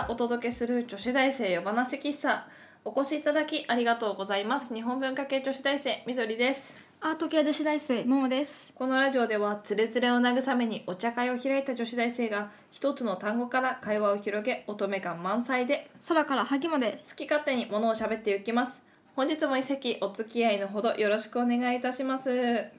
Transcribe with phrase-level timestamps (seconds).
[0.00, 2.46] からお届けする女子大生夜話喫茶。
[2.84, 4.72] お越しいただきありがとうございます。
[4.74, 6.78] 日本文化系女子大生みどりです。
[7.02, 8.72] アート系女子大生ももです。
[8.74, 17.02] このラジオではつれつれを慰めにお茶会を開いた女子大生が一つの単語から会話を広げ乙女感満載で空から萩まで。
[17.06, 18.82] 好き勝手にものを喋っていきます。
[19.16, 22.70] 本日も一席お付き合いのほどよろしくお願いいたします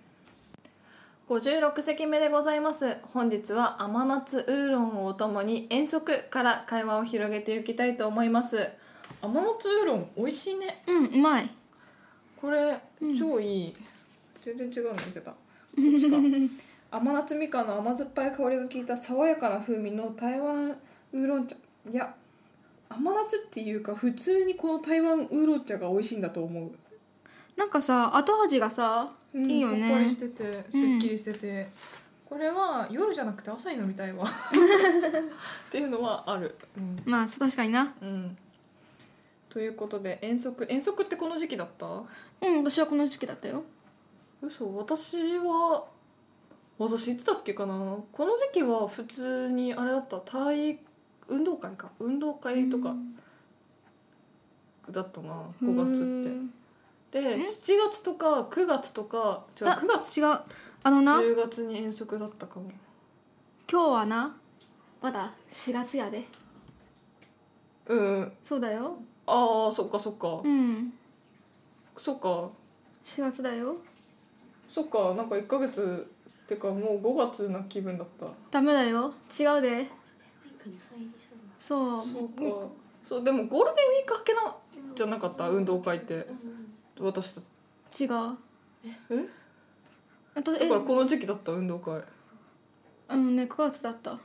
[1.32, 2.98] 56席目でございます。
[3.14, 8.68] 本日は甘夏ウーロンをお供に遠足から会話を広げていきたいと思います。
[9.22, 10.84] 甘夏ウーロン美味しいね。
[10.88, 11.50] うんうまい。
[12.36, 12.78] これ
[13.18, 13.74] 超いい、
[14.42, 15.34] 全然違うの見てた。
[16.92, 20.78] 甘夏みかんの甘酸っぱい香りが効いた爽やかな風味の台湾
[21.14, 21.56] ウーロン茶。
[21.90, 22.14] いや
[22.90, 26.72] 甘夏っていうか普通にこの台湾ウーロン茶が美味しいんだと思う、
[27.56, 29.88] なんかさ後味がさうんいいよね。
[29.88, 31.70] さっぱりしててすっきりしてて、
[32.26, 34.26] これは夜じゃなくて朝に飲みたいわ。
[35.68, 36.56] っていうのはある。
[36.78, 37.94] うん、まあそう確かにな。
[38.02, 38.38] うん、
[39.50, 40.66] ということで遠足。
[40.70, 41.86] 遠足ってこの時期だった？
[41.88, 43.64] うん私はこの時期だったよ。
[44.42, 44.76] 嘘。
[44.76, 45.86] 私は
[46.78, 47.74] 私いつだっけかな？
[48.12, 50.20] この時期は普通にあれだった。
[50.22, 50.80] 体
[51.28, 51.90] 運動会か。
[52.00, 52.94] 運動会とか
[54.90, 56.61] だったな5月って
[57.12, 60.20] でえ？7月とか9月とか違うあ9月？
[60.20, 60.40] 違う。
[60.84, 62.72] あのな？10月に遠足だったかも。
[63.70, 64.36] 今日はな？
[65.02, 66.24] まだ4月やで。
[67.88, 68.32] うん。
[68.46, 68.98] そうだよ。
[69.28, 70.42] ああそっかそっか。
[70.44, 70.94] うん。
[71.98, 72.50] そっか。
[73.04, 73.76] 4月だよ。
[74.70, 76.08] そっかなんか1ヶ月
[76.46, 78.28] ってかもう5月な気分だった。
[78.52, 79.14] ダメだよ。
[79.38, 79.88] 違うで。
[81.60, 82.30] そうそう。
[82.30, 82.68] か。
[83.04, 85.50] そうでもゴールデンウィーク明けのじゃなかった？
[85.50, 86.28] 運動会って
[87.02, 87.42] 私た
[87.92, 88.04] ち。
[88.04, 88.10] 違う。
[88.86, 89.28] え？
[90.36, 92.02] あとえだからこの時期だった運動会。
[93.08, 94.20] あのね9月だった。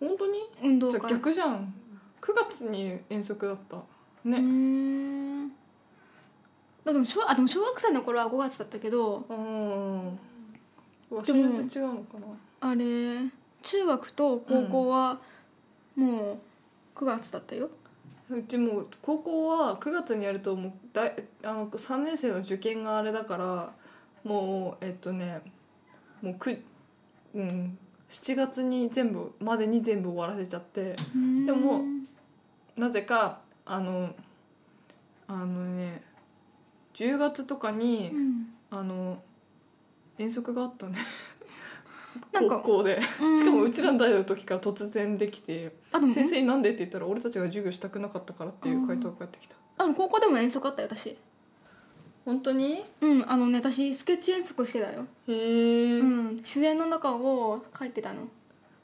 [0.00, 0.38] 本当に？
[0.38, 1.74] じゃあ運動会逆じゃん。
[2.20, 3.76] 9月に遠足だった。
[3.76, 5.52] うーねん。
[6.84, 9.24] あでも小あでも小学生の頃は5月だったけど。
[9.28, 10.18] うん
[11.10, 12.26] 場所によって違うのかな。
[12.70, 13.18] あれ
[13.60, 15.18] 中学と高校は
[15.94, 16.40] も
[16.96, 17.68] う9月だったよ、
[18.38, 23.72] うちもう高校は9月にやるともう大あの3年生の受験があれだから
[24.24, 25.42] もうえっとね
[26.20, 26.56] もうく、
[27.34, 27.78] うん、
[28.10, 30.96] 7月に全部までに全部終わらせちゃって
[31.46, 31.82] でも
[32.76, 34.14] なぜかあの
[35.26, 36.02] あのね
[36.94, 38.52] 10月とかにう、ん。
[38.74, 39.22] あの
[40.18, 40.96] 遠足があったね
[42.32, 43.00] なんか高校で。
[43.20, 43.38] うん。
[43.38, 45.74] しかもうちらの代の時から突然できて
[46.12, 49.56] 先生になんでって言ったら俺たちが授業したくなかったからっていう回答が返ってきた。
[49.78, 51.16] あでも高校でも遠足あったよ私。
[52.24, 52.84] 本当に？
[53.00, 58.28] うんあのね私スケッチ遠足してたよ、へえ、うん自然の中を描いてたの。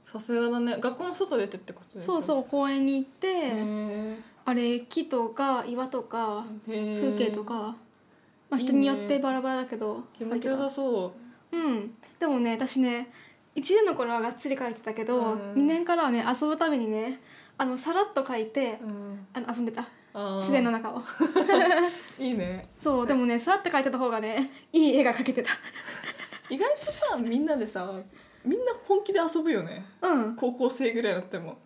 [0.03, 0.78] さすがだね。
[0.81, 7.00] 学校の外出てってことでそうそう公園に行って、へあれ木とか岩とかえ。
[7.00, 7.77] 風景とか、
[8.50, 11.12] まあ、人によってバラバラだけど気持ちよさそう
[11.57, 11.95] ん。
[12.19, 13.11] でもね私ね
[13.55, 15.53] 1年の頃はがっつり描いてたけど、うん。
[15.55, 17.21] 2年からはね遊ぶためにね
[17.57, 19.87] あのさらっと描いてう、うん、あの遊んでた。
[20.39, 21.03] 自然の中を。
[22.19, 22.69] いいね。
[22.79, 25.51] そうでもねさらって描いてた方がねいい絵が描けてた。
[26.51, 28.01] 意外とさみんなでさ
[28.45, 29.85] みんな本気で遊ぶよね。
[30.03, 30.37] うん。
[30.37, 31.59] 高校生ぐらいになっても。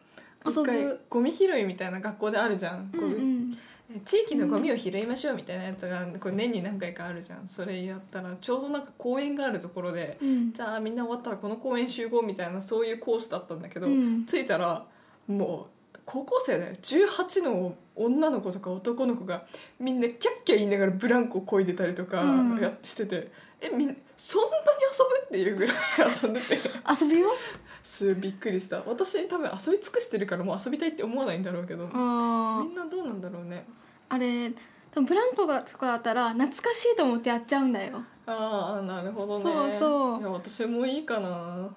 [0.45, 0.63] 遊ぶ。
[0.63, 3.59] 一回ゴミ拾いみたいな学校であるじゃん、うんうん
[4.05, 7.47] 地域のゴミを拾いましょうみたいなやつがこれ年に何回かあるじゃん。
[7.47, 10.53] それやったらちょうどなんか公園があるところでうん。
[10.53, 14.25] じゃあみんな終わったらこの公園集合みたいなそういうコースだったんだけど、うん。
[14.27, 14.85] 着いたら
[15.27, 16.73] もう高校生だよ。
[16.75, 19.45] 18の女の子とか男の子が
[19.79, 22.61] みんなキャッキャ言いながらブランコこいでたりとかうん。
[22.61, 25.77] やってしてて、えみんそんなに遊ぶっていうぐらい
[26.23, 26.59] 遊んでて。
[27.01, 27.29] 遊びよ
[27.83, 28.83] すびっくりした。
[28.87, 31.89] 私多分遊び尽くしてるからもう遊びたいって思わないんだろうけど。
[31.93, 33.67] あみんなどうなんだろうね
[34.13, 34.51] あれ
[34.91, 38.03] 多分ブランコがとかだったら懐かしいと思ってやっちゃうんだよ。
[38.27, 39.43] ああなるほどね。
[39.43, 40.21] そうそう。
[40.21, 41.71] いや私もいいかな。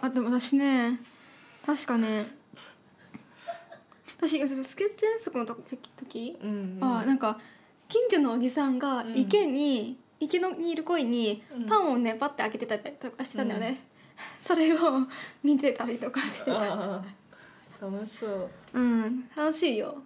[0.00, 0.98] あでも私ね
[1.64, 2.26] 確かね
[4.16, 6.36] 私そのスケッチ遠足の時時？
[6.42, 7.38] うん、うん、あなんか
[7.88, 9.16] 近所のおじさんがうん。
[9.16, 11.66] 池に、池のにいる鯉にうん。
[11.66, 13.80] パンをねパッて開けてたりとかしてたんだよね、
[14.40, 14.78] それを
[15.44, 17.04] 見てたりとかしてた。
[17.80, 18.50] 楽しそう。
[18.74, 20.02] うん楽しいよ。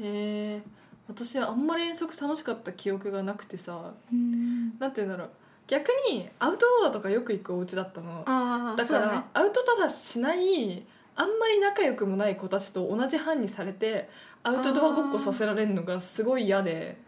[0.00, 0.62] へえ
[1.08, 4.78] 私あんまり遠足楽しかった記憶がなくてさうん。
[4.78, 5.30] なんて言うんだろう。
[5.66, 8.24] 逆にアウトドアとかよく行くお家だったの。
[8.24, 9.24] だからそうね。
[9.32, 10.84] アウトドアしない
[11.16, 14.08] あんまり仲良くもない子たちと同じ班にされて
[14.42, 16.98] アウトドアごっこさせられるのがすごい嫌で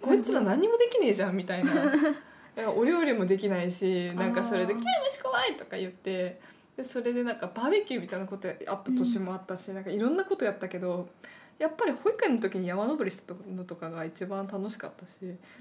[0.00, 1.72] こいつら何もできねえじゃんみたいな。
[2.54, 6.38] いやお料理もできないしなんかそれで「あーキャ飯怖い!」とか言って
[6.76, 11.08] でそれでなんかバーベキューみたいなことあった年もあったし、なんかいろんなことやったけど
[11.58, 15.12] やっぱり保育園の時に山登りしたのとかが一番楽しかったし、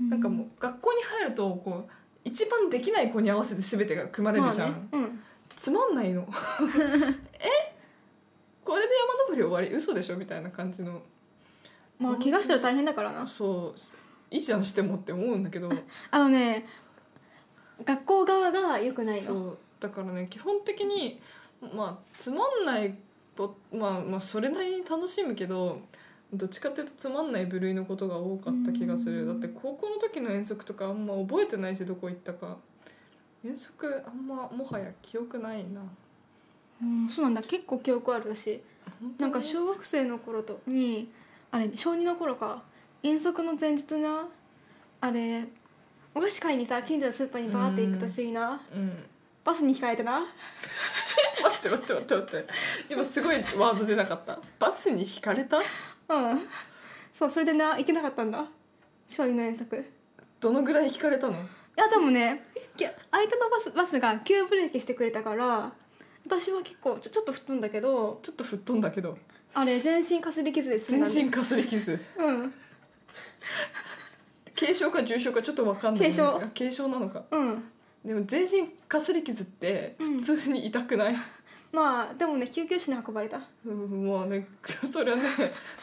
[0.09, 1.91] なんかもう学校に入るとこう
[2.23, 5.19] 一番できない子に合わせて全てが組まれるじゃん、まあねうん。
[5.55, 6.21] つまんないの。
[7.39, 7.75] え？
[8.63, 9.73] これで山登り終わり？
[9.75, 10.17] 嘘でしょ？
[10.17, 11.01] みたいな感じの。
[11.99, 13.27] まあ怪我したら大変だからな。
[13.27, 13.79] そう。
[14.33, 15.69] いいじゃんしてもって思うんだけど。
[16.11, 16.65] あのね
[17.83, 19.27] 学校側が良くないの。
[19.27, 19.57] そう。
[19.79, 21.19] だからね基本的に
[21.75, 22.95] まあつまんないぽ
[23.73, 25.81] まあまあそれなりに楽しむけど
[26.33, 29.25] どっちかっていうとつまんない部類のことが多かった気がする。
[29.25, 32.57] だって高校の時の遠足とかあんま覚えてないしどこ行ったか。
[33.43, 35.81] 遠足あんまもはや記憶ないな。
[36.81, 37.41] うんそうなんだ。
[37.41, 38.61] 結構記憶あるし。
[38.99, 39.31] 本当に？
[39.31, 41.09] なんか小学生の頃とに
[41.51, 42.63] あれ小2の頃か。
[43.03, 44.27] 遠足の前日な
[44.99, 45.45] あれ
[46.13, 48.61] お菓子買いにさ近所のスーパーにバーって行く途中にな。
[48.73, 48.93] うん
[49.43, 50.19] バスに控えてな。
[51.43, 52.47] 待って待って待って待って。
[52.89, 54.39] 今すごいワード出なかった。
[54.59, 55.57] バスに引かれた？
[55.57, 55.63] うん。
[57.13, 58.45] そうそれでな行けなかったんだ。
[59.07, 59.75] 小2の遠足。
[59.75, 59.79] い
[60.39, 61.33] どのぐらい引かれたの？
[61.75, 62.43] やでもね
[62.77, 62.93] き相
[63.29, 65.71] 手のバスバスが急ブレーキしてくれたから
[66.25, 69.17] 私は結構ちょちょっと吹っ飛んだけどちょっと吹っ飛んだけど。
[69.53, 71.99] あれ全身かすり傷で済んだんで全身かすり傷。
[72.17, 72.53] うん。
[74.57, 77.23] 軽傷か重傷かちょっと分かんない、軽傷あ軽傷なのか。
[77.31, 77.63] うん
[78.03, 81.15] でも全身かすり傷って普通に痛くない、
[81.71, 83.41] まあでもね救急車に運ばれた。
[83.65, 84.47] うん、まあね
[84.91, 85.23] それはね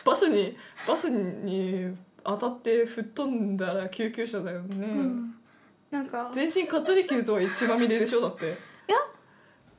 [0.05, 0.57] バスに
[0.87, 5.35] バスに当たって吹っ飛んだら救急車だよね、うん。
[5.91, 6.31] なんか。
[6.35, 8.97] 全身かすり傷とは血まみれでしょだって、いや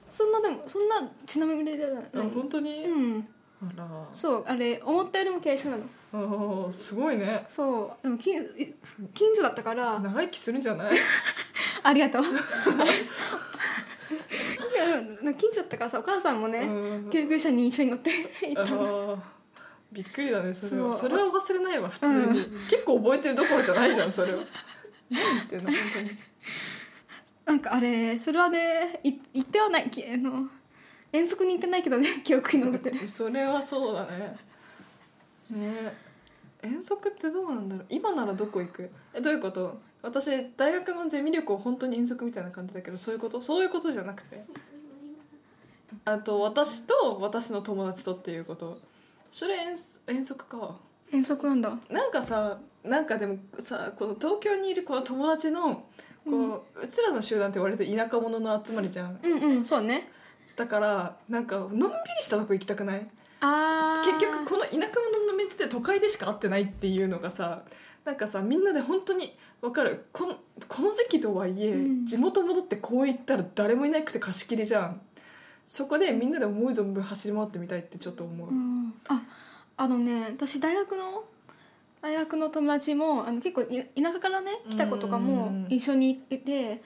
[0.09, 0.95] そんなでもそんな
[1.25, 2.09] 血のみれではない。
[2.15, 3.27] あ本当に、うん。
[3.61, 4.07] あら。
[4.13, 5.83] そうあれ思ったよりも軽傷なの。
[6.11, 7.45] あーすごいね。
[7.49, 8.41] そうでも近
[9.13, 9.99] 近所だったから。
[9.99, 10.93] 長生きするんじゃない？
[11.83, 12.23] ありがとう。
[15.37, 17.09] 近所だったからさお母さんもね、うん。
[17.09, 18.11] 救急車に一緒に乗って
[18.47, 19.17] 行あったの。
[19.17, 19.19] ー。
[19.91, 20.95] びっくりだねそれは。
[20.95, 24.39] それは忘れないわ普通に、結構覚えてるどころじゃないじゃんそれは。
[25.09, 26.11] 何てんの本当に。
[27.45, 30.47] なんかあれそれはねい行ってはないきあの
[31.11, 33.07] 遠足に行ってないけどね 記憶に残ってる。
[33.07, 34.37] それはそうだね。
[35.49, 35.73] ね。
[36.61, 37.85] え遠足ってどうなんだろう。
[37.89, 38.89] 今ならどこ行く？
[39.13, 39.81] えどういうこと？
[40.01, 43.41] 私大学のゼミ旅行本当に遠足みたいな感じだけどそういうこと？
[43.41, 44.43] そういうことじゃなくて。
[46.05, 48.77] あと私と私の友達とっていうこと。
[49.31, 49.75] それ遠
[50.07, 50.75] 遠足か。
[51.11, 51.77] 遠足なんだ。
[51.89, 55.83] なんかさなんかでもさこの東京にいるこの友達の
[56.25, 59.19] こう,、うちらの集団って割と田舎者の集まりじゃん。
[59.21, 60.11] うんうんそうね。
[60.55, 61.89] だからなんかのんびり
[62.21, 63.07] したとこ行きたくない？
[63.41, 67.63] あ結局この田舎者のメンツで都会でしか会ってないっていうのがさ
[68.09, 70.05] なんかさみんなで本当に分かる。
[70.11, 70.35] この
[70.67, 72.05] この時期とはいえ、うん。
[72.07, 75.01] 地元戻ってこう行ったら誰もいなくて貸し切りじゃん。
[75.67, 78.93] そこでみんなで思う存分走り回ってみたいってちょっと思う、うん。
[79.07, 79.21] あ
[79.77, 81.23] あのね私大学の
[82.01, 86.81] 大学の友達もあの結構い田舎からね来た子とかもうん一緒にいて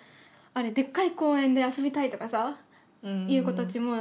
[0.53, 2.57] あれでっかい公園で遊びたいとかさ
[3.01, 3.29] うん。
[3.29, 3.95] いう子たちも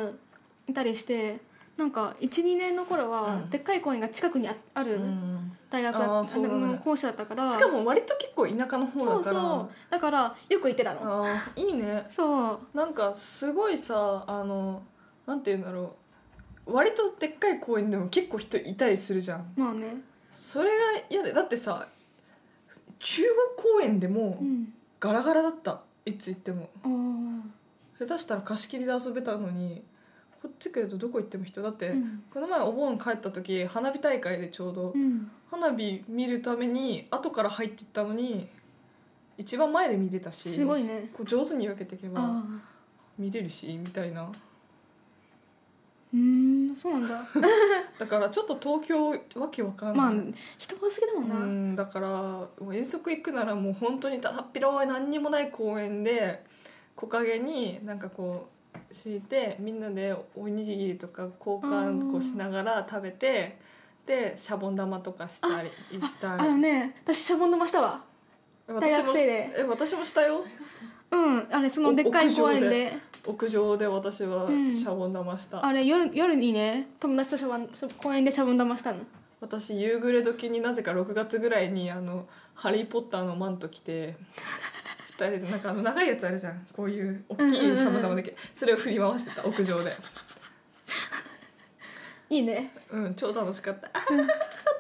[0.69, 1.41] いたりして
[1.77, 3.51] なんか12年の頃はうん。
[3.51, 5.53] でっかい公園が近くにああるうん。
[5.71, 6.55] 大学あーそうだ。
[6.55, 7.51] ねの校舎だったから。
[7.51, 9.43] しかも割と結構田舎の方そうだから。
[9.43, 9.71] そう。
[9.91, 11.25] だからよく行ってたの。
[11.25, 12.07] あーいいね。
[12.11, 12.59] そう。
[12.75, 14.83] なんかすごいさあの
[15.27, 15.97] なんて言うんだろ
[16.67, 16.75] う。
[16.75, 19.53] 割とでっかい公園でも結構人いたりするじゃん。
[19.57, 19.97] まあね。
[20.31, 20.75] それが
[21.11, 21.33] 嫌で。
[21.33, 21.87] だってさ
[22.99, 23.27] 中央
[23.57, 24.73] 公園でもうん。
[25.01, 25.81] ガラガラだった。
[26.05, 26.69] いつ行っても。
[26.85, 27.41] あー。
[27.99, 29.83] 下手したら貸し切りで遊べたのに
[30.43, 32.25] こっち来るとどこ行っても人だって、うん。
[32.29, 35.31] この前お盆帰った時花火大会でちょうどうん。
[35.49, 38.49] 花火見るために後から入っていったのに
[39.39, 41.11] 一番前で見れたしすごいね。
[41.13, 42.45] こう上手に分けていけばあ
[43.17, 44.25] 見れるしみたいな。
[44.25, 44.27] ー
[46.15, 47.23] うーんそうなんだ。
[48.01, 56.45] だからちょっと東京わけわかんない、まあ人多すぎだもんな、うんだからもう遠足行くならもう本当にただっ広い何にもない公園で
[56.97, 58.62] 木陰になんかこう
[58.93, 63.59] 敷いてみんなでおにぎりとか交換こうしながら食べて
[64.07, 65.71] でシャボン玉とかしたり
[66.01, 66.35] した。
[66.35, 68.03] あのね私シャボン玉したわ。
[68.69, 69.51] 大学生で。
[69.59, 70.45] え私もしたよ。
[71.11, 72.97] うんあれそのでっかい公園で。
[73.25, 74.77] 屋上で私はうん。
[74.77, 77.69] シャボン玉した、あれ夜夜にね友達とシャボン
[78.03, 78.99] 公園でシャボン玉したの。
[79.41, 84.15] 私夕暮れ時になぜか6月ぐらいにあの「ハリー・ポッター」のマント着て
[84.82, 84.82] 二
[85.29, 86.67] 人でなんかあの長いやつあるじゃん。
[86.73, 89.93] こういう大きいシャボン玉だけ、それを振り回してた屋上で。
[92.31, 92.73] いいね。
[92.91, 94.29] うん超楽しかった「あははは」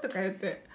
[0.02, 0.70] とか言って。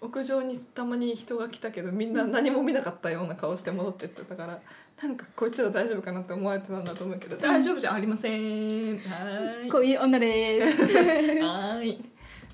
[0.00, 4.60] 屋上にたまに人が来たけどみんな何も見なかったような顔して戻ってってたから
[5.02, 8.98] なんかこいつら大丈夫かなって思われてたんだと思うけど大丈夫じゃありません。
[8.98, 9.70] はーい。
[9.70, 10.82] こういう女です。
[11.40, 12.04] はーい。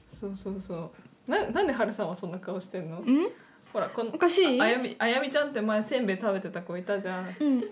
[0.08, 0.92] そうそうそ
[1.26, 1.30] う。
[1.30, 3.00] ななんで春さんはそんな顔してんの？
[3.00, 3.28] うん？
[3.72, 4.60] ほらこのおかしい？
[4.60, 7.36] ああやみあやみちゃんって前せんべい食べてた子いたじゃん。
[7.40, 7.64] うん。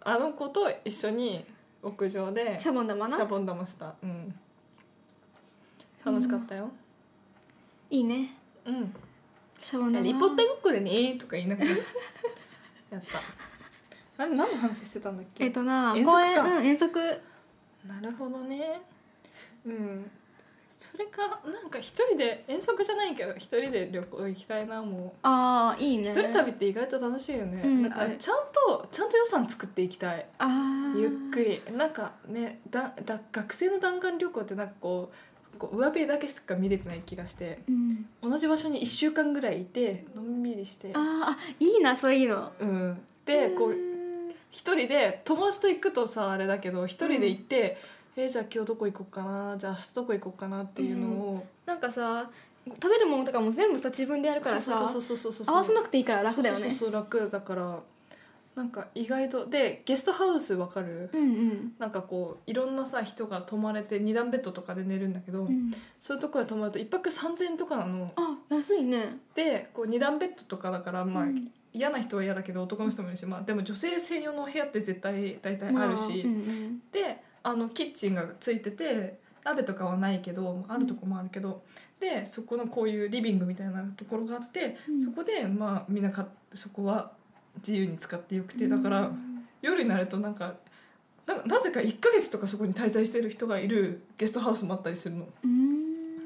[0.00, 1.44] あの子と一緒に
[1.82, 3.14] 屋上でシャボン玉な？
[3.16, 3.94] シャボン玉した。
[4.02, 4.34] うん。
[6.04, 6.70] 楽しかったよ。
[7.90, 8.30] いいね。
[8.64, 8.94] うん。
[9.60, 10.04] シャボン玉。
[10.04, 13.18] リポッタごっこでねとか言いながらやった。
[14.22, 15.44] あれ何の話してたんだっけ？
[15.44, 16.12] えっとな遠足か。
[16.12, 16.56] 公園。
[16.56, 17.20] うん遠足。
[17.86, 18.80] なるほどね。
[19.66, 20.10] うん
[20.96, 25.08] それかなんか一人で遠足じゃないけど一人で旅行行きたいなも。
[25.08, 26.10] うああいいね。
[26.10, 28.36] 一人旅って意外と楽しいよね、うんなんかちゃん
[28.68, 30.26] とちゃんと予算作っていきたい。
[30.96, 31.62] ゆっくり。
[31.76, 35.12] なんかねだだ学生の弾丸旅行ってなんかこ
[35.54, 37.58] うこう上辺だけしか見れてない気がして。
[37.68, 38.06] うん。
[38.22, 40.92] 同じ場所に1週間ぐらいいてのんびりして。
[40.94, 42.52] あーあいいなそういうの。
[42.58, 42.98] うん。
[43.26, 43.96] でこううん
[44.48, 47.76] 一人で友達と行くとさあれだけど一人で行って、
[48.16, 49.56] えーじゃあ今日どこ行こうかな？
[49.58, 50.62] じゃあ明日どこ行こうかな？
[50.62, 52.30] っていうのを、なんかさ
[52.66, 56.62] 食べるものとかも全部さ自分でやるからさそうそうそうそうそう合わせなくていいから楽だよね。
[56.62, 57.78] そうそうそう楽だから
[58.56, 61.72] なんか意外とでゲストハウスわかる、うんうん。
[61.78, 65.70] なんかこういろんなさ人が泊まれて二段ベッドとかで寝るんだけど、うん。
[66.00, 68.10] そういうところで泊まると一泊3000円とかなの。
[68.16, 69.18] あ安いね。
[69.34, 71.52] でこう二段ベッドとかだからまあ、うん。
[71.74, 76.82] 嫌な人は嫌だけど男の人もいるし、まあ、でも女性専用の部屋って絶対大体あるし、まうんうん。
[76.90, 81.62] であのキッチンがついてて鍋とかはないけどあるとこもあるけど、
[82.00, 85.00] でそこのこういうリビングみたいなところがあって、うん。
[85.00, 87.12] そこでまあみんなかそこは
[87.58, 89.12] 自由に使ってよくてだから、
[89.62, 90.56] 夜になるとなんか
[91.46, 95.28] なぜか1ヶ月とかそこに滞在してる人がいるゲストハウスもあったりするの。
[95.44, 95.46] う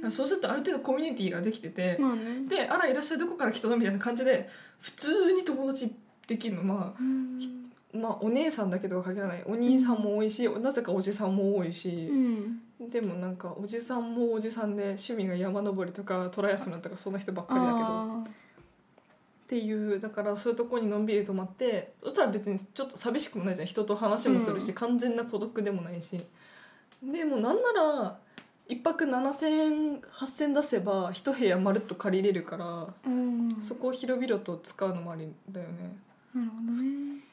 [0.07, 0.11] ん。
[0.11, 2.49] そうするとある程度コミュニティができてて、まあね。
[2.49, 4.49] で「あらいらっしゃいどこから来たの?」みたいな感じで
[4.81, 5.95] 普通に友達
[6.27, 6.65] できるの。
[6.65, 7.39] まうん。
[7.39, 9.43] あまあお姉さんだけとは限らない。
[9.47, 12.09] お兄さんも多いし、なぜかおじさんも多いし。
[12.11, 12.91] う、ん。
[12.91, 17.87] でもなんかおじさんもおじさんで趣味が山登りとかトライアスロンとかそんな人ばっかりだけど。
[17.87, 23.67] あっていうだからそういうとこにのんびり泊まってそしたら別にちょっと寂しくもないじゃん。
[23.67, 24.75] 人と話もするし、うん。
[24.75, 26.25] 完全な孤独でもないし。
[27.03, 28.19] でもなんなら
[28.69, 33.61] 一泊7,000円8,000出せば一部屋まるっと借りれるから、ーうん。
[33.61, 35.99] そこを広々と使うのもありだよね。
[36.33, 37.17] なるほどね。
[37.17, 37.30] だ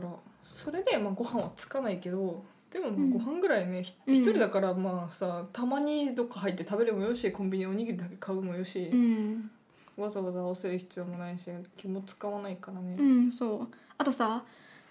[0.00, 0.08] から
[0.42, 4.14] それでまあご飯はつかないけどでもご飯ぐらいねひうん。
[4.14, 9.50] 一人だからまあさたまにどっか入って食べるもよしコンビニおにぎりだけ買うもよし、うん。
[9.96, 13.68] わざわざ合わせる必要もないし気も使わないからね、うんそう。
[13.98, 14.42] あとさ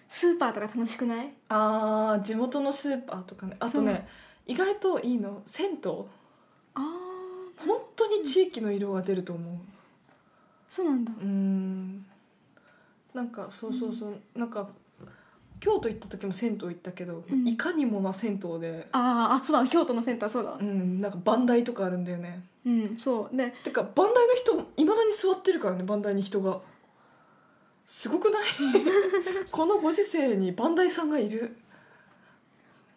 [0.08, 1.34] スーパーとか楽しくない？
[1.50, 3.56] あー地元のスーパーとかね。
[3.60, 4.08] あとね
[4.46, 5.92] 意外といいの銭湯。
[6.76, 6.84] ああ
[7.66, 9.56] 本当に地域の色が出ると思う。
[10.70, 11.12] そうなんだ。
[11.22, 12.06] うん。
[13.14, 14.70] なんかそうそうそう、なんか
[15.62, 17.48] 京都行った時も銭湯行ったけど、うん。
[17.48, 18.88] いかにもな銭湯で。
[18.92, 20.58] あーあそうだ京都のセンターそうだ。
[20.60, 22.44] うんなんか番台とかあるんだよね。
[22.66, 23.36] うんそう。
[23.38, 26.60] でてか番台の人いまだに座ってるからね番台に人が。
[27.86, 28.44] すごくない？
[29.52, 31.58] このご時世に番台さんがいる、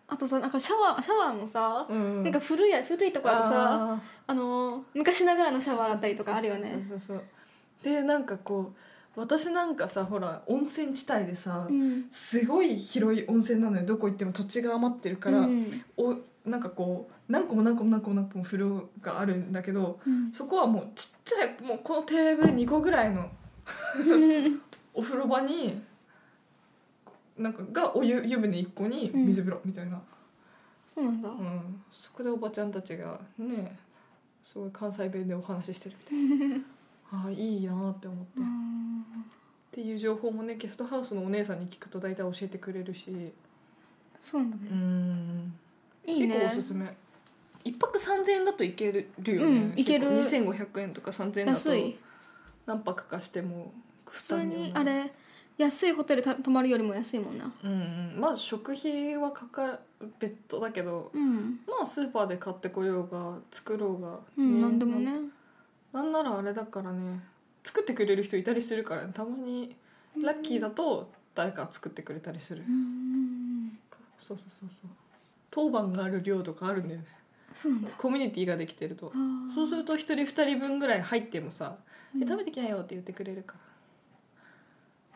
[0.06, 3.98] あとさなんかシャワーシャワーもさ、うん、なんか古い古いとこだとさあー。
[4.28, 6.70] あのー昔ながらのシャワーだったりとかあるよね。
[6.72, 7.24] そうそうそうそう。
[7.82, 8.74] でなんかこう
[9.16, 12.06] 私なんかさほら温泉地帯でさ、うん。
[12.10, 13.86] すごい広い温泉なのよ。
[13.86, 15.84] どこ行っても土地が余ってるから、うん。
[15.96, 20.32] おなんかこう何個も何個も何個も何個も風呂があるんだけどうん。
[20.32, 23.30] そこはもうちっちゃいもうこのテーブル2個ぐらいの
[24.92, 25.80] お風呂場に
[27.38, 30.00] なんかがお湯湯船1個に水風呂みたいな、
[30.86, 31.28] そうなんだ。
[31.28, 31.82] うん。
[31.90, 33.76] そこでおばちゃんたちがね
[34.42, 36.56] すごい関西弁でお話ししてるみたいな
[37.12, 39.04] ああいいなって思って、っうん。
[39.72, 43.32] ていう情報もねゲストハウスのお姉さんに聞くと大体教えてくれるし。
[44.20, 44.62] そうなんだね。
[44.70, 45.54] うん。
[46.06, 46.34] いいね。
[46.34, 46.96] 結構おすすめ。
[47.64, 50.08] 一泊3000円だといけるよね、うんいける。
[50.16, 51.70] 結構2500円とか3000円だと
[52.66, 53.72] 何泊かしても
[54.06, 55.10] 普通にあれ
[55.56, 57.50] 安いホテルた泊まるよりも安いもんな。
[57.62, 57.74] うんう
[58.18, 58.20] ん。
[58.20, 59.78] まず食費はかかる
[60.18, 61.60] 別途だけどうん。
[61.66, 65.12] まあスーパーで買ってこようが作ろうが、うんなんでもね
[65.94, 67.20] なんならあれだからね
[67.62, 69.74] 作ってくれる人いたりするから、ね、たまに
[70.22, 73.78] ラッキーだと誰か作ってくれたりする、うん
[74.18, 74.90] そうそうそうそう。
[75.50, 77.06] 当番がある量とかあるんだよね。
[77.54, 77.90] そうなんだ。
[77.98, 79.12] コミュニティができてると。
[79.54, 81.76] そうすると1人2人分ぐらい入ってもさ
[82.14, 83.56] 「うんえ食べてきなよ」って言ってくれるか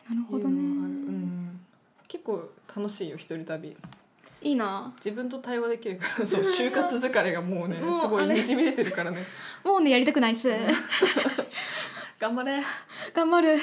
[0.09, 0.15] ら。
[0.15, 1.59] なるほどいうん、
[2.07, 3.75] 結構楽しいよ一人旅
[4.41, 4.93] いいな。
[4.97, 9.25] 自分と対話できるからそう就活疲れがもうね もうすごいにじみ出てるからね。
[9.63, 10.49] もうねやりたくないっす。
[12.19, 12.63] 頑張れ。
[13.13, 13.57] 頑張る。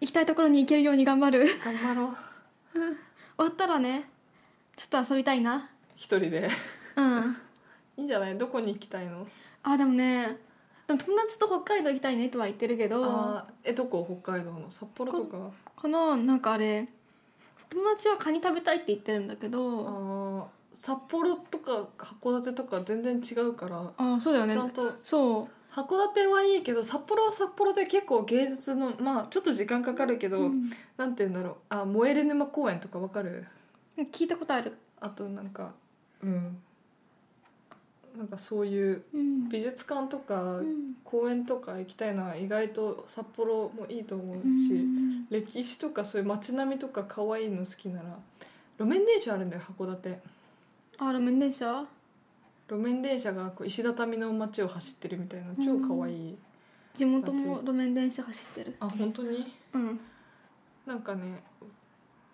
[0.00, 1.46] 行きたいところに行けるように頑張る。
[1.46, 2.14] 終頑張ろ
[3.38, 3.42] う。
[3.42, 4.08] わったらね
[4.76, 5.68] ちょっと遊びたいな。
[5.94, 6.50] 一人で。
[6.96, 7.36] うん。
[7.96, 8.36] いいんじゃない？
[8.36, 9.26] どこに行きたいの？
[9.62, 10.36] あでもね
[10.86, 13.04] でも友達と北海道行きたいねとは言ってるけど。
[13.04, 14.20] あーえどこ？
[14.22, 14.70] 北海道の？
[14.70, 15.50] 札幌とか？
[15.76, 16.88] このなんかあれ
[17.70, 24.54] 友達はカニ食べたいって言ってるんだけあどー札幌とか函館とか全然違うから、あそうだよね。
[24.54, 25.74] ちゃんとそう。
[25.74, 30.70] 函館はいいけど札幌は札幌で結構芸術のまあちょっと時間かかるけど、うん。
[30.96, 31.54] なんて言うんだろう。
[31.70, 33.46] あ燃える沼公園とかわかる？
[34.12, 34.74] 聞いたことある。
[35.00, 35.72] あとなんか
[36.22, 36.58] うん
[38.16, 39.48] なんかそういううん。
[39.48, 40.94] 美術館とかうん。
[41.04, 45.26] 公園とか行きたいのは意外と札幌もいいと思ううし、ん。
[45.30, 48.18] 歴史とかそういう街並みとか可愛いの好きなら
[48.78, 50.20] 路面電車あるんだよ函館。
[50.98, 51.84] あ路面電車
[52.68, 56.36] 路面電車がこう石畳の街を走ってるみたいな超可愛い、
[56.94, 58.76] 地元も路面電車走ってる？
[58.80, 59.46] あ本当に？
[59.74, 60.00] うん。
[60.84, 61.44] なんかね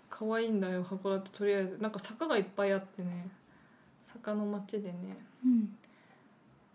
[0.08, 1.30] 可愛いんだよ函館。
[1.30, 1.78] とりあえず。
[1.80, 3.28] なんか坂がいっぱいあってね
[4.04, 5.76] 坂の街でねうん。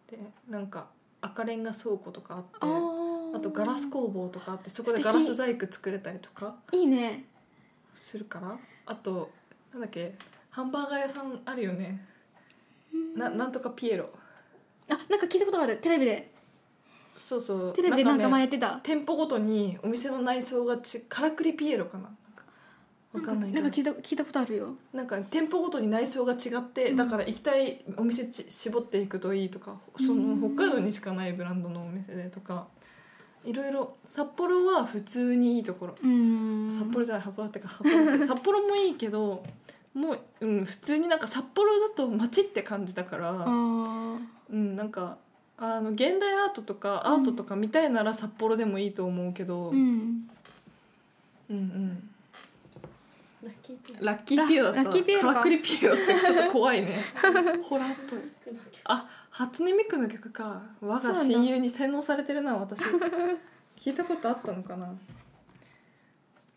[0.09, 0.17] で
[0.49, 0.87] なんか
[1.21, 7.25] 赤レンガ倉庫とかあってあとガラス工房とかあってそこでガラス細工作れたりとかいいね。
[7.95, 8.57] するから。
[8.85, 9.31] あと
[9.71, 10.15] なんだっけ
[10.49, 12.05] ハンバーガー屋さんあるよね。
[13.15, 14.09] ななんとかピエロ。
[14.89, 15.77] あなんか聞いたことある。
[15.77, 16.31] テレビで。
[17.17, 17.73] そうそう。
[17.73, 18.79] テレビでなんか前ねやってた。
[18.83, 22.09] 店舗ごとにお店の内装がちからくりピエロかな
[23.19, 23.61] わかんないけど。
[23.63, 24.75] なんか聞いた聞いたことあるよ。
[24.93, 26.95] なんか店舗ごとに内装が違って、うん。
[26.97, 32.67] だから行きたいお店ち絞っていくといいとかその北海道にしかないブランドのお店でとか
[33.45, 36.71] いろいろ札幌は普通にいいところ、うん。
[36.71, 37.67] 札幌じゃない函館か。
[37.67, 38.25] 函館。
[38.27, 39.43] 札幌もいいけど
[39.93, 44.19] もう、うん、普通になんか札幌だと街って感じだから、あー。
[44.49, 45.17] うん、なんか
[45.57, 50.29] あの現代アートとかアートとか見たいなら札幌でもいいと思うけど、うん
[51.49, 52.09] うんうん
[54.01, 55.27] ラッキーピエロだったラッキーピエロか。
[55.27, 57.03] からくりピエロってちょっと怖いね。
[57.63, 58.19] ホラーっぽい。
[58.85, 60.61] あ初音ミクの曲か。
[60.81, 62.79] 我が親友に洗脳されてるな私。
[63.77, 64.89] 聞いたことあったのかな。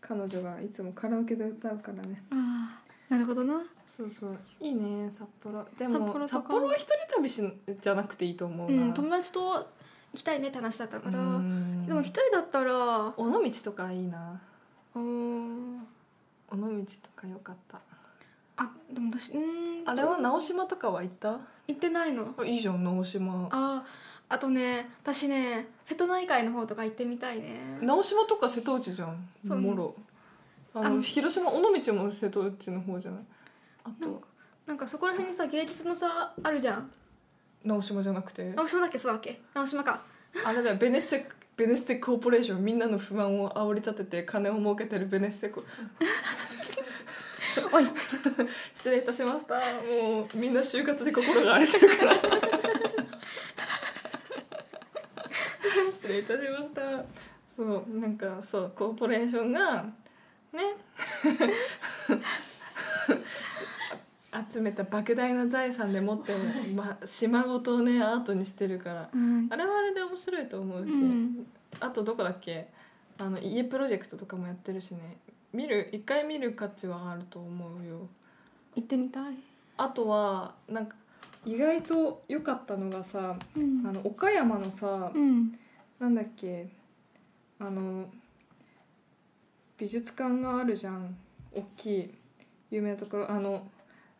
[0.00, 2.22] 彼女がいつもカラオケで歌うからね。
[2.30, 3.62] ああなるほどな。
[3.86, 4.38] そうそう。
[4.60, 5.66] いいね札幌。
[5.76, 6.28] でも札幌とか。
[6.28, 7.42] 札幌は一人旅し
[7.80, 9.66] じゃなくていいと思うな、うん友達と行
[10.14, 11.18] きたいねって話だったから。
[11.18, 11.86] うん。
[11.86, 13.14] でも一人だったら。
[13.16, 14.40] 尾道とかいいな。
[14.94, 15.78] おー
[16.50, 17.80] 尾道とかよかった。
[18.56, 19.88] あでも私うーん。
[19.88, 21.38] あれは直島とかは行った？
[21.66, 22.34] 行ってないの。
[22.36, 23.48] あいいじゃん直島。
[23.50, 23.84] あ
[24.28, 27.78] あとね私ね瀬戸内海の方とか行ってみたいね。
[27.80, 29.28] 直島とか瀬戸内じゃん。
[29.46, 29.58] そう。
[29.58, 29.94] もろ。
[30.74, 33.20] あのあの広島尾道も瀬戸内の方じゃない？
[33.84, 34.06] あと。
[34.06, 34.26] なんか
[34.66, 36.90] なんかそこら辺にさ芸術のさあるじゃん。
[37.64, 38.52] 直島じゃなくて？
[38.54, 38.98] 直島だっけ？
[38.98, 39.40] そうだっけ？
[39.54, 40.02] 直島か。
[40.46, 41.26] あれだよベネッセ
[41.60, 45.62] ベネッセコーポレーションみんなの不満を煽り立てて金を儲けてるベネッセコ
[47.70, 47.84] おい。
[48.72, 49.56] 失礼いたしました。
[49.82, 52.14] もうみんな就活で心が荒れてるから。
[55.92, 57.04] 失礼いたしました。
[57.46, 59.84] そうなんかそうコーポレーションが
[60.54, 60.62] ね
[64.52, 66.32] 集めた莫大な財産でもって、
[66.74, 69.48] ま、 島ごとねアートにしてるからうん。
[69.50, 71.46] あれはあれで面白いと思うし、うん。
[71.80, 72.68] あとどこだっけ？
[73.18, 75.18] あの家プロジェクトとかもやってるしね。
[75.52, 78.08] 見る一回見る価値はあると思うよ。
[78.76, 79.34] 行ってみたい。
[79.76, 80.96] あとはなんか
[81.44, 83.82] 意外と良かったのがさうん。
[83.86, 85.58] あの岡山のさうん。
[85.98, 86.68] なんだっけ？
[87.58, 88.08] あの
[89.76, 91.16] 美術館があるじゃん。
[91.52, 92.14] 大きい
[92.70, 93.28] 有名なところ。
[93.30, 93.66] あの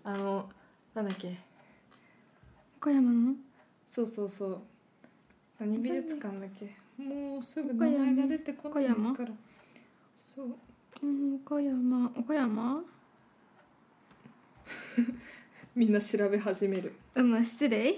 [0.05, 0.49] あの
[0.95, 1.37] なんだっけ？
[2.81, 3.35] 岡山の？
[3.87, 4.61] そうそうそう。
[5.59, 6.77] 何美術館だっけ？
[7.03, 7.99] もうすぐ岡山？
[8.07, 9.31] 名前が出てこないから。
[10.15, 10.57] そう
[11.03, 12.11] うん岡山。
[12.17, 12.83] 岡山？
[15.75, 16.95] みんな調べ始める。
[17.15, 17.97] うむ失礼。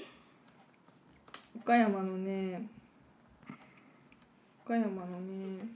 [1.56, 2.68] 岡山のね。
[4.64, 5.66] 岡山のね。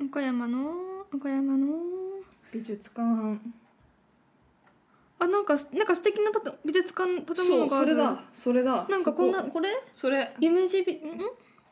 [0.00, 0.74] 岡山の？
[1.12, 1.76] 岡山の？
[2.52, 3.02] 美術館。
[3.02, 3.38] あ
[5.38, 7.94] なんかなんか素敵な建美術館建物がある。
[7.94, 8.86] それだそれだ。
[8.90, 9.60] なんかこんなそこ。
[9.60, 9.68] れ？
[9.92, 10.34] それ。
[10.40, 10.98] 夢二美ん？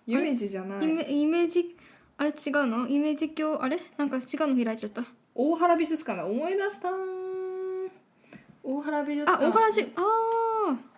[0.07, 0.85] 夢二じゃない。
[0.85, 1.77] イメイメージ
[2.17, 2.87] あれ違うの？
[2.89, 3.81] イメージ鏡あれ？
[3.97, 4.23] なんか違う
[4.55, 5.03] の開いちゃった。
[5.35, 6.27] 大原美術館だ。
[6.27, 6.91] 思い出した
[8.63, 9.45] 大原美術館。
[9.45, 10.03] あ大原じあ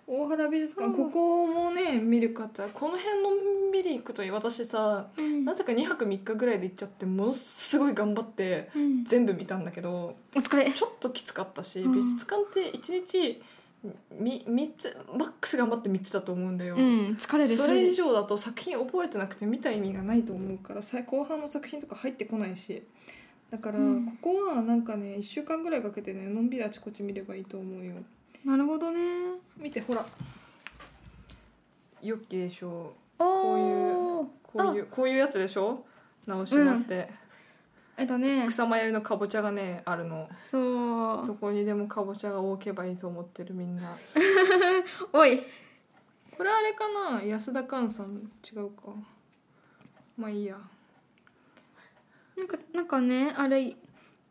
[0.07, 0.89] 大原美術館。
[0.89, 3.31] うんここもね見る方この辺の
[3.69, 5.45] んびり行くといい私さうん。
[5.45, 9.05] なぜか2泊3日ぐらいで行っちゃってものすごい頑張ってうん。
[9.05, 10.71] 全部見たんだけどお疲れ。
[10.71, 11.93] ちょっときつかったし、うん。
[11.93, 13.43] 美術館って1日
[14.19, 22.83] み3つマックス頑張って3つだと思うんだよ、うん疲れるそれ以上だと作品覚えてなくて見た意味がないと思うからさ後半の作品とか入ってこないし。
[23.51, 24.07] だからうん。
[24.07, 27.95] ここはなんかね1週間ぐらいかけてねのんびりあちこち見ればいいと思うよ。
[28.45, 29.01] なるほどね。
[29.57, 30.05] 見てほら。
[32.03, 34.27] よっきでしょおー。
[34.43, 35.85] こういうこういうやつでしょ？
[36.27, 37.11] 直島って、
[37.97, 38.47] えっとね。
[38.49, 40.29] 草間彌生のかぼちゃがねあるの。
[40.43, 41.27] そう。
[41.27, 43.91] どこにでもかぼちゃが置けばいいと思ってるみんな。
[45.13, 45.43] おい。
[46.37, 46.85] これあれか
[47.17, 47.23] な？
[47.23, 48.93] 安田寛さん違うか。
[50.17, 50.57] まあいいや。
[52.37, 53.75] なんかなんかねあれ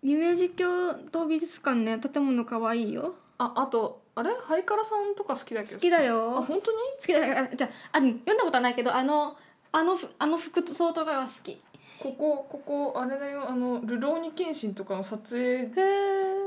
[0.02, 3.16] 夢実況と美術館ね建物可愛いよ。
[3.38, 4.32] ああとあれ？
[4.42, 6.78] ハイカラさんとか好きだけど好きだあよ本当に？
[7.00, 9.38] 好きだあじゃああ読んだことはないけどあの
[9.72, 11.62] あのふあの服装とかは好き。
[12.00, 13.48] ここここあれだよ。
[13.48, 15.68] あの「ルローニケンシン」とかの撮影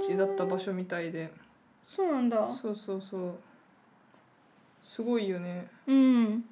[0.01, 1.33] 地だった場所みたいで。
[1.85, 2.51] そうなんだ。
[2.61, 3.35] そうそうそう。
[4.83, 5.69] すごいよね。
[5.87, 6.45] うん。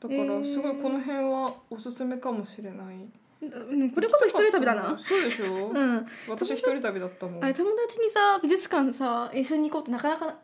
[0.00, 0.54] だからえー。
[0.54, 2.96] すごいこの辺はおすすめかもしれない。
[2.96, 3.12] うん
[3.94, 4.98] これこそ一人旅だな。
[4.98, 6.06] そうでしょ、うん。
[6.28, 7.44] 私一人旅だったもん。
[7.44, 10.34] あれ友達にさ美術館さ一緒に行こうってなかなか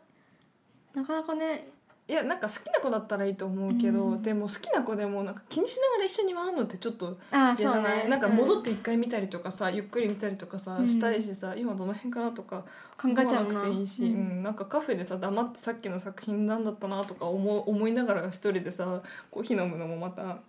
[0.93, 1.67] なかなかね。
[2.07, 4.21] いやなんか好きな子だったらいいと思うけど、うん。
[4.21, 10.87] でも好きな子でもなんか気にしながら一緒に回るのってちょっとああ嫌じゃない、なんか戻ってて一回見たりとかさ、ゆっくり見たりとかさ、うん。
[10.87, 12.65] したいしさ今どの辺かなとか
[13.01, 13.61] 考えちゃうな。
[13.61, 14.43] くていいし、ううんん。
[14.43, 20.39] なんかカフェでさ黙ってさっきの作品なんだったなとか思う思いながら一人でさコーヒー飲むのもまた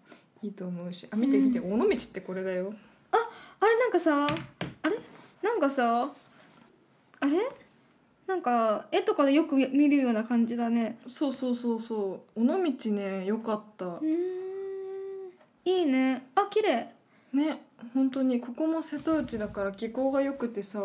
[0.42, 1.06] いいと思うし。
[1.10, 2.74] あ見て見て、尾道ってこれだよ。
[3.10, 4.96] あれなんかさあれ？
[5.42, 6.12] なんかさ
[7.20, 7.32] あれ？
[8.26, 10.98] なんか絵とかでよく見るような感じだね。
[11.08, 12.40] そうそうそうそう。
[12.40, 13.86] 尾道ねよかった。
[13.86, 14.10] うーん。
[15.64, 16.26] いいね。
[16.34, 16.92] あ綺麗。
[17.32, 17.62] ね
[17.94, 18.40] 本当に。
[18.40, 20.80] ここも瀬戸内だから気候が良くてさ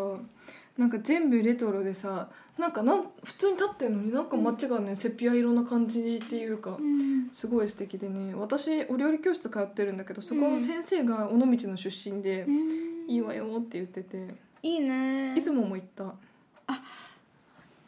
[0.78, 6.76] なんか全部レトロでさなんかなん普通に立ってるのになんか街がね、セピア色な感じっていうか。
[6.78, 8.34] うんすごい素敵でね。
[8.34, 12.46] 私お料理教室通ってるんだけどそこの先生が尾道の出身で
[13.06, 14.34] 「いいわよ」って言ってて。
[14.62, 15.34] いいね。
[15.34, 16.14] 出雲も行った。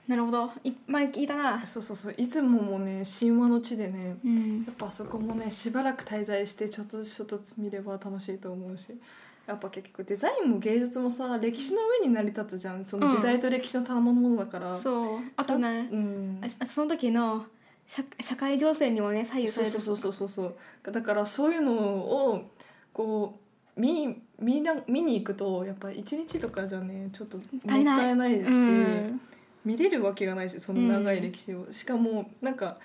[0.07, 0.51] なるほど。
[0.65, 1.67] い前聞いたな。
[1.67, 2.15] そうそうそう。
[2.17, 4.65] 出雲もね神話の地でねうん。
[4.67, 8.93] やっぱあそこもねしばらく滞在してちょっとずつちょっとずつ見れば楽しいと思うし
[9.47, 12.85] やっぱ結局デザインも芸術もさ歴史の上に成り立つじゃん。
[12.85, 15.19] その時代と歴史の賜物だから、そう。
[15.37, 16.41] あとねうん。
[16.43, 17.47] あその時の
[17.87, 20.93] 社社会情勢にもね左右されるそうそうそうそうそうそう。
[20.93, 22.51] だからそういうのを
[22.93, 23.39] こ
[23.77, 29.21] う見見な見に行くとやっぱ一日とかじゃねちょっともったいないし、うん。
[29.65, 32.79] 見れるわけがないしその長い歴史を、しかもなんか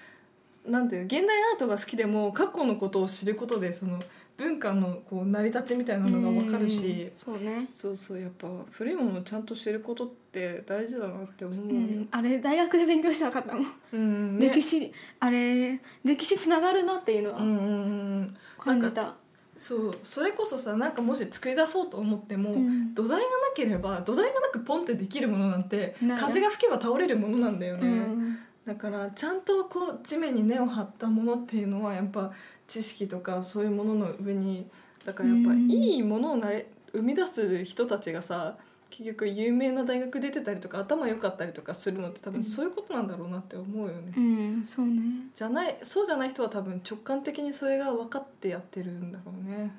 [0.67, 4.01] なんていうの現代アートが好きでも過去のことを知ることでその
[4.37, 7.67] 文化のこう成り立ちみたいなのが分かるし、そうね。
[7.69, 14.49] そうそうやっぱ古いものをちゃんと知ることって大事だなって思うよ、うん、あれ大学で勉強して分かったもん、うんね。
[14.49, 19.15] 歴史あれ歴史つながるなっていうのはうんうんうん感じた、
[19.55, 22.93] そうそれこそさなんかもし作り出そうと思っても、うん。
[22.93, 32.31] 土台がなければ土台がなくポンってできるものなんて風が吹けば倒れるものなんだよね、うんだからちゃんとこう地面に根を張ったものっていうのはやっぱ
[32.67, 34.67] 知識とかそういうものの上に
[35.05, 35.71] だからやっぱうん。
[35.71, 38.57] いいものをなれ生み出す人たちがさ
[38.89, 45.01] 結局有名な大学出てたりとか頭良かったりとかするのって多分そういうことなんだろうなって思うよね、うんそうね。
[45.35, 49.71] じゃないそうじゃない人は多分直感的にそれが分かってやってるんだろうね。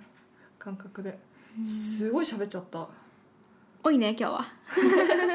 [0.59, 1.19] 感覚で。
[1.59, 1.67] うん。
[1.67, 2.87] すごい喋っちゃった。
[3.83, 4.45] 多いね今日は。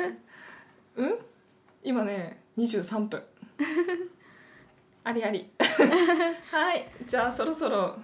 [0.98, 1.18] うん？
[1.84, 3.24] 今ね23分
[5.04, 5.50] ありあり。
[6.52, 6.88] はい。
[7.08, 7.96] じゃあそろそろ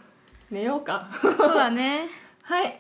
[0.50, 1.08] 寝ようか。
[1.22, 2.08] そうだね。
[2.44, 2.80] はい。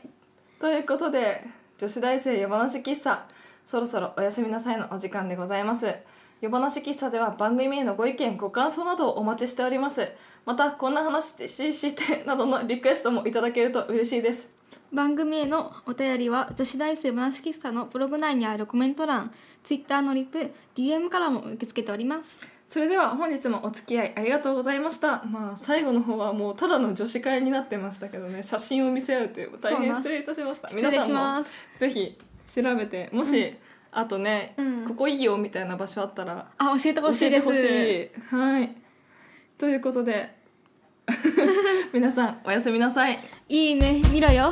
[0.60, 1.46] ということで
[1.78, 3.26] 女子大生夜話喫茶。
[3.66, 5.94] そろそろおやすみなさいのお時間でございます。
[6.40, 10.08] 夜話喫茶では番組へのご意見ご感想などをお待ちしております。
[10.46, 14.58] またこんな話し してなどのリクエストもいただけると嬉しいです。
[14.94, 25.24] 番組へのお便りは女子大生話喫茶のブログ内にあるコメント欄 Twitter のリプ DM からも受け付けておりますそれでは本日もお付き合いありがとうございました。
[25.24, 28.44] まあ最後の方はもうただの女子会になってましたけどね。
[28.44, 30.70] 写真を見せ合うという大変失礼いたしました。
[30.74, 31.46] 皆さんも
[31.80, 32.18] ぜひ
[32.54, 33.56] 調べてもし、
[33.92, 34.86] あとね、うん。
[34.86, 37.48] ここいいよみたいな場所あったらあ教えてほしいです。
[38.36, 38.76] はい。
[39.58, 40.36] ということで
[41.94, 43.18] 皆さんおやすみなさい。
[43.48, 44.02] いいね。
[44.12, 44.52] 見ろよ